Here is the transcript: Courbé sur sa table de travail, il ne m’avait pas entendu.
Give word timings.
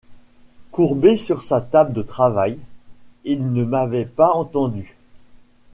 Courbé 0.71 1.15
sur 1.15 1.43
sa 1.43 1.61
table 1.61 1.93
de 1.93 2.01
travail, 2.01 2.57
il 3.23 3.53
ne 3.53 3.63
m’avait 3.63 4.05
pas 4.07 4.31
entendu. 4.31 4.97